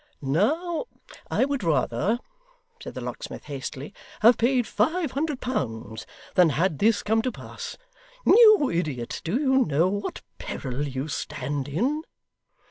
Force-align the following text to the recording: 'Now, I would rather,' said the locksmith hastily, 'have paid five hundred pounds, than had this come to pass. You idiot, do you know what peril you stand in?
'Now, 0.19 0.87
I 1.29 1.45
would 1.45 1.63
rather,' 1.63 2.17
said 2.81 2.95
the 2.95 3.01
locksmith 3.01 3.43
hastily, 3.43 3.93
'have 4.21 4.35
paid 4.39 4.65
five 4.65 5.11
hundred 5.11 5.41
pounds, 5.41 6.07
than 6.33 6.49
had 6.49 6.79
this 6.79 7.03
come 7.03 7.21
to 7.21 7.31
pass. 7.31 7.77
You 8.25 8.71
idiot, 8.73 9.21
do 9.23 9.35
you 9.39 9.63
know 9.63 9.87
what 9.89 10.23
peril 10.39 10.87
you 10.87 11.07
stand 11.07 11.67
in? 11.67 12.01